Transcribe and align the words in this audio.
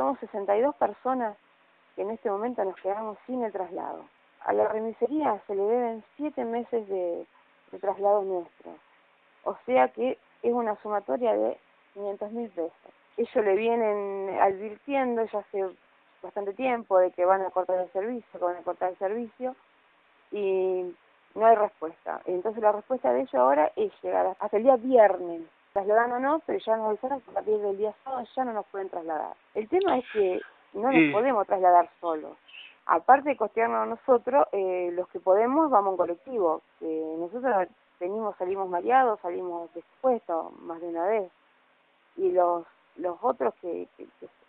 somos 0.00 0.18
62 0.20 0.74
personas 0.76 1.36
que 1.94 2.00
en 2.00 2.10
este 2.10 2.30
momento 2.30 2.64
nos 2.64 2.74
quedamos 2.76 3.18
sin 3.26 3.44
el 3.44 3.52
traslado. 3.52 4.06
A 4.46 4.54
la 4.54 4.66
remisería 4.66 5.38
se 5.46 5.54
le 5.54 5.62
deben 5.62 6.04
7 6.16 6.42
meses 6.46 6.88
de, 6.88 7.26
de 7.70 7.78
traslado 7.78 8.22
nuestro. 8.22 8.70
O 9.44 9.58
sea 9.66 9.88
que 9.88 10.16
es 10.42 10.52
una 10.54 10.74
sumatoria 10.76 11.34
de 11.34 11.58
500 11.92 12.32
mil 12.32 12.48
pesos. 12.48 12.72
Ellos 13.18 13.44
le 13.44 13.54
vienen 13.56 14.38
advirtiendo 14.40 15.22
ya 15.26 15.40
hace 15.40 15.68
bastante 16.22 16.54
tiempo 16.54 16.98
de 16.98 17.10
que 17.10 17.26
van 17.26 17.42
a 17.42 17.50
cortar 17.50 17.80
el 17.80 17.92
servicio, 17.92 18.26
que 18.32 18.44
van 18.46 18.56
a 18.56 18.62
cortar 18.62 18.92
el 18.92 18.96
servicio 18.96 19.54
y 20.32 20.96
no 21.34 21.44
hay 21.44 21.56
respuesta. 21.56 22.22
Entonces 22.24 22.62
la 22.62 22.72
respuesta 22.72 23.12
de 23.12 23.20
ellos 23.20 23.34
ahora 23.34 23.70
es 23.76 23.92
llegar 24.02 24.34
hasta 24.40 24.56
el 24.56 24.62
día 24.62 24.76
viernes. 24.76 25.42
Trasladan 25.80 26.12
o 26.12 26.20
no, 26.20 26.42
pero 26.44 26.58
ya 26.58 26.76
nos 26.76 26.88
avisaron 26.88 27.20
que 27.22 27.30
a 27.30 27.34
partir 27.34 27.58
del 27.58 27.78
día 27.78 27.94
sábado 28.04 28.26
ya 28.36 28.44
no 28.44 28.52
nos 28.52 28.66
pueden 28.66 28.90
trasladar. 28.90 29.34
El 29.54 29.68
tema 29.68 29.96
es 29.98 30.04
que 30.12 30.40
no 30.74 30.92
nos 30.92 31.12
podemos 31.12 31.46
trasladar 31.46 31.88
solos. 32.00 32.36
Aparte 32.84 33.30
de 33.30 33.36
costearnos 33.36 33.88
nosotros, 33.88 34.46
eh, 34.52 34.90
los 34.92 35.08
que 35.08 35.20
podemos 35.20 35.70
vamos 35.70 35.92
en 35.92 35.96
colectivo. 35.96 36.60
que 36.78 37.14
nosotros 37.18 37.68
venimos, 37.98 38.36
salimos 38.36 38.68
mareados, 38.68 39.20
salimos 39.20 39.72
despuestos 39.72 40.52
más 40.60 40.80
de 40.82 40.88
una 40.88 41.06
vez. 41.06 41.32
Y 42.16 42.30
los 42.32 42.66
los 42.96 43.16
otros 43.22 43.54
que, 43.62 43.88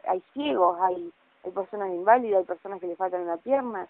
hay 0.05 0.22
ciegos, 0.34 0.77
hay, 0.81 1.13
hay 1.45 1.52
personas 1.52 1.89
inválidas, 1.89 2.39
hay 2.39 2.45
personas 2.45 2.81
que 2.81 2.88
le 2.88 2.95
faltan 2.95 3.22
una 3.22 3.38
pierna 3.38 3.88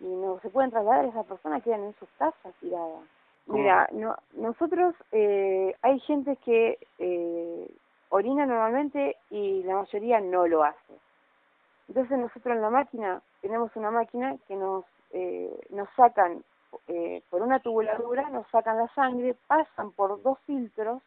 y 0.00 0.06
no 0.06 0.40
se 0.40 0.50
pueden 0.50 0.70
trasladar, 0.70 1.04
esas 1.04 1.26
personas 1.26 1.62
quedan 1.62 1.84
en 1.84 1.94
sus 1.98 2.08
casas 2.18 2.52
tiradas. 2.60 3.04
Mira, 3.46 3.88
no, 3.92 4.16
nosotros 4.34 4.94
eh, 5.12 5.74
hay 5.82 5.98
gente 6.00 6.36
que 6.44 6.78
eh, 6.98 7.70
orina 8.10 8.46
normalmente 8.46 9.16
y 9.30 9.62
la 9.64 9.76
mayoría 9.76 10.20
no 10.20 10.46
lo 10.46 10.62
hace. 10.62 10.94
Entonces 11.88 12.18
nosotros 12.18 12.54
en 12.54 12.62
la 12.62 12.70
máquina 12.70 13.22
tenemos 13.40 13.74
una 13.74 13.90
máquina 13.90 14.36
que 14.46 14.54
nos 14.54 14.84
eh, 15.12 15.60
nos 15.70 15.88
sacan 15.96 16.44
eh, 16.86 17.22
por 17.30 17.42
una 17.42 17.58
tubuladura, 17.58 18.30
nos 18.30 18.46
sacan 18.48 18.78
la 18.78 18.88
sangre, 18.94 19.34
pasan 19.48 19.90
por 19.92 20.22
dos 20.22 20.38
filtros 20.46 21.02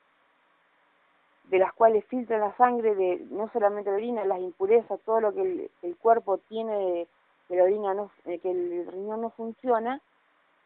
de 1.46 1.60
las 1.60 1.74
cuales 1.74 2.06
filtra 2.06 2.38
la 2.38 2.56
sangre 2.58 2.96
de 2.96 3.26
no 3.32 3.50
solamente 3.54 3.90
la 3.90 3.96
orina, 3.96 4.26
las 4.26 4.40
impurezas, 4.40 5.00
todo 5.06 5.22
lo 5.22 5.34
que 5.34 5.70
el, 5.82 5.98
cuerpo 5.98 6.38
tiene 6.38 7.08
de, 7.48 7.56
la 7.56 7.64
orina 7.64 7.94
no, 7.94 8.12
que 8.26 8.40
el 8.44 8.88
riñón 8.92 9.22
no 9.22 9.30
funciona, 9.32 10.02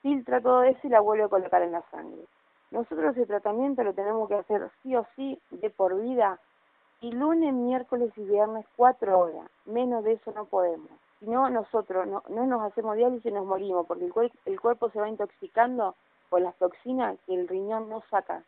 filtra 0.07 0.39
todo 0.39 0.63
eso 0.63 0.79
y 0.83 0.89
la 0.89 1.01
vuelve 1.01 1.25
a 1.25 1.27
colocar 1.27 1.61
en 1.61 1.73
la 1.73 1.81
sangre. 1.91 2.23
Nosotros 2.71 3.17
ese 3.17 3.25
tratamiento 3.25 3.83
lo 3.83 3.93
tenemos 3.93 4.29
que 4.29 4.35
hacer 4.35 4.69
sí 4.81 4.95
o 4.95 5.05
sí 5.17 5.37
de 5.51 5.69
por 5.69 5.99
vida 5.99 6.39
y 7.01 7.11
lunes, 7.11 7.53
miércoles 7.53 8.13
y 8.15 8.23
viernes 8.23 8.65
cuatro 8.77 9.19
horas, 9.19 9.49
menos 9.65 10.05
de 10.05 10.13
eso 10.13 10.31
no 10.31 10.45
podemos. 10.45 10.89
Si 11.19 11.25
no, 11.25 11.49
nosotros 11.49 12.07
no, 12.07 12.23
no 12.29 12.45
nos 12.45 12.61
hacemos 12.61 12.95
diálisis 12.95 13.25
y 13.25 13.33
nos 13.33 13.45
morimos 13.45 13.85
porque 13.85 14.05
el, 14.05 14.31
el 14.45 14.61
cuerpo 14.61 14.89
se 14.91 15.01
va 15.01 15.09
intoxicando 15.09 15.93
con 16.29 16.43
las 16.43 16.55
toxinas 16.55 17.19
que 17.25 17.35
el 17.35 17.49
riñón 17.49 17.89
no 17.89 18.01
saca 18.09 18.43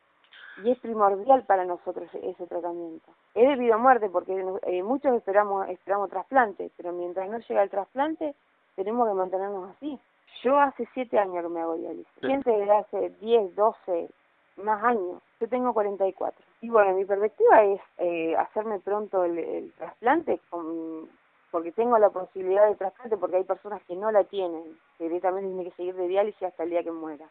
y 0.63 0.71
es 0.71 0.79
primordial 0.79 1.43
para 1.43 1.65
nosotros 1.65 2.09
ese 2.13 2.47
tratamiento. 2.47 3.11
Es 3.35 3.49
debido 3.49 3.75
a 3.75 3.77
muerte 3.77 4.09
porque 4.09 4.45
eh, 4.63 4.81
muchos 4.81 5.13
esperamos 5.13 5.67
esperamos 5.67 6.09
trasplante, 6.09 6.71
pero 6.77 6.93
mientras 6.93 7.29
no 7.29 7.39
llega 7.39 7.63
el 7.63 7.69
trasplante 7.69 8.33
tenemos 8.77 9.09
que 9.09 9.13
mantenernos 9.13 9.75
así. 9.75 9.99
Yo 10.43 10.57
hace 10.59 10.87
siete 10.93 11.19
años 11.19 11.43
que 11.43 11.49
me 11.49 11.61
hago 11.61 11.75
diálisis. 11.75 12.07
Gente 12.21 12.49
de 12.49 12.71
hace 12.71 13.09
10, 13.21 13.55
12, 13.55 14.09
más 14.57 14.83
años. 14.83 15.21
Yo 15.39 15.47
tengo 15.49 15.73
44. 15.73 16.45
Y 16.61 16.69
bueno, 16.69 16.93
mi 16.93 17.05
perspectiva 17.05 17.63
es 17.63 17.81
eh, 17.97 18.35
hacerme 18.35 18.79
pronto 18.79 19.23
el, 19.23 19.71
trasplante 19.77 20.39
porque 21.51 21.71
tengo 21.71 21.97
la 21.97 22.09
posibilidad 22.09 22.67
de 22.67 22.75
trasplante 22.75 23.17
porque 23.17 23.37
hay 23.37 23.43
personas 23.43 23.81
que 23.83 23.95
no 23.95 24.11
la 24.11 24.23
tienen, 24.23 24.77
que 24.97 25.05
directamente 25.05 25.47
tienen 25.47 25.65
que 25.65 25.75
seguir 25.75 25.95
de 25.95 26.07
diálisis 26.07 26.43
hasta 26.43 26.63
el 26.63 26.69
día 26.69 26.83
que 26.83 26.91
muera. 26.91 27.25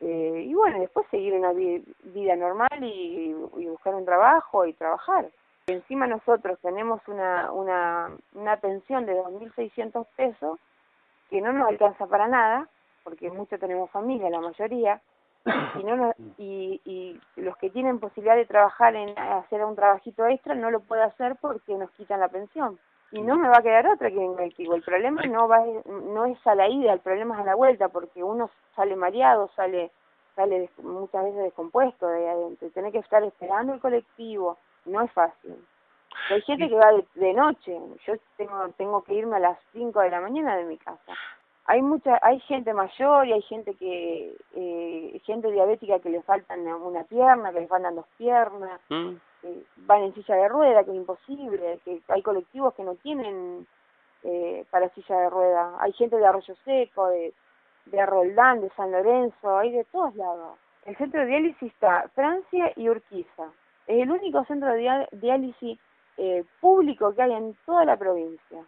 Eh, 0.00 0.44
y 0.46 0.54
bueno, 0.54 0.80
después 0.80 1.06
seguir 1.10 1.34
una 1.34 1.52
vida 1.52 2.36
normal 2.36 2.82
y, 2.82 3.32
buscar 3.32 3.94
un 3.94 4.04
trabajo 4.04 4.66
y 4.66 4.72
trabajar. 4.74 5.30
Encima 5.66 6.06
nosotros 6.06 6.58
tenemos 6.60 7.00
una, 7.08 7.50
una, 7.50 8.10
una 8.34 8.56
pensión 8.58 9.06
de 9.06 9.14
2.600 9.14 10.06
pesos 10.14 10.60
que 11.30 11.40
no 11.40 11.52
nos 11.52 11.68
alcanza 11.68 12.06
para 12.06 12.28
nada, 12.28 12.68
porque 13.02 13.30
muchos 13.30 13.60
tenemos 13.60 13.90
familia, 13.90 14.30
la 14.30 14.40
mayoría, 14.40 15.00
y, 15.44 15.84
no 15.84 16.14
y, 16.38 16.80
y 16.84 17.20
los 17.36 17.56
que 17.58 17.70
tienen 17.70 18.00
posibilidad 18.00 18.36
de 18.36 18.46
trabajar 18.46 18.96
en 18.96 19.18
hacer 19.18 19.64
un 19.64 19.76
trabajito 19.76 20.26
extra 20.26 20.54
no 20.54 20.70
lo 20.70 20.80
puede 20.80 21.02
hacer 21.02 21.36
porque 21.40 21.74
nos 21.74 21.90
quitan 21.92 22.20
la 22.20 22.28
pensión. 22.28 22.78
Y 23.12 23.20
no 23.20 23.36
me 23.36 23.48
va 23.48 23.58
a 23.58 23.62
quedar 23.62 23.86
otra 23.86 24.10
que 24.10 24.16
venga 24.16 24.42
El 24.42 24.82
problema 24.82 25.22
no 25.22 25.46
va 25.46 25.62
no 25.86 26.24
es 26.24 26.44
a 26.46 26.54
la 26.56 26.68
ida, 26.68 26.92
el 26.92 27.00
problema 27.00 27.36
es 27.36 27.42
a 27.42 27.44
la 27.44 27.54
vuelta, 27.54 27.88
porque 27.88 28.24
uno 28.24 28.50
sale 28.74 28.96
mareado, 28.96 29.50
sale 29.54 29.92
sale 30.34 30.68
muchas 30.82 31.24
veces 31.24 31.44
descompuesto 31.44 32.08
de 32.08 32.28
adentro, 32.28 32.70
tener 32.70 32.92
que 32.92 32.98
estar 32.98 33.22
esperando 33.22 33.74
el 33.74 33.80
colectivo, 33.80 34.58
no 34.84 35.02
es 35.02 35.12
fácil. 35.12 35.56
Hay 36.30 36.40
gente 36.42 36.68
que 36.68 36.74
va 36.74 36.92
de, 37.14 37.32
noche, 37.34 37.78
yo 38.06 38.14
tengo 38.36 38.68
tengo 38.76 39.02
que 39.02 39.14
irme 39.14 39.36
a 39.36 39.40
las 39.40 39.58
5 39.72 40.00
de 40.00 40.10
la 40.10 40.20
mañana 40.20 40.56
de 40.56 40.64
mi 40.64 40.78
casa. 40.78 41.12
Hay 41.66 41.80
mucha 41.80 42.18
hay 42.22 42.40
gente 42.40 42.74
mayor 42.74 43.26
y 43.26 43.32
hay 43.32 43.42
gente 43.42 43.74
que 43.74 44.36
eh, 44.54 45.20
gente 45.24 45.50
diabética 45.50 45.98
que 45.98 46.10
le 46.10 46.22
faltan 46.22 46.66
una 46.66 47.04
pierna, 47.04 47.52
que 47.52 47.60
le 47.60 47.68
faltan 47.68 47.96
dos 47.96 48.06
piernas. 48.18 48.80
Mm 48.88 49.14
van 49.76 50.02
en 50.02 50.14
silla 50.14 50.36
de 50.36 50.48
rueda, 50.48 50.84
que 50.84 50.90
es 50.90 50.96
imposible, 50.96 51.78
que 51.84 52.00
hay 52.08 52.22
colectivos 52.22 52.74
que 52.74 52.82
no 52.82 52.94
tienen 52.96 53.66
eh, 54.22 54.64
para 54.70 54.88
silla 54.90 55.16
de 55.16 55.30
rueda. 55.30 55.76
Hay 55.80 55.92
gente 55.92 56.16
de 56.16 56.26
Arroyo 56.26 56.54
Seco, 56.64 57.08
de, 57.08 57.32
de 57.86 58.06
Roldán, 58.06 58.60
de 58.60 58.70
San 58.70 58.90
Lorenzo, 58.90 59.58
hay 59.58 59.72
de 59.72 59.84
todos 59.84 60.14
lados. 60.16 60.58
El 60.84 60.96
centro 60.96 61.20
de 61.20 61.26
diálisis 61.26 61.72
está 61.72 62.08
Francia 62.14 62.72
y 62.76 62.88
Urquiza. 62.88 63.44
Es 63.86 64.02
el 64.02 64.10
único 64.10 64.44
centro 64.44 64.72
de 64.72 65.08
diálisis 65.12 65.78
eh, 66.16 66.44
público 66.60 67.14
que 67.14 67.22
hay 67.22 67.32
en 67.32 67.56
toda 67.66 67.84
la 67.84 67.96
provincia. 67.96 68.64